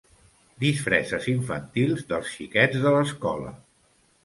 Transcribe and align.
Disfresses 0.63 1.27
infantils 1.33 2.03
dels 2.13 2.33
xiquets 2.39 2.83
de 2.89 2.97
l'escola. 2.99 3.55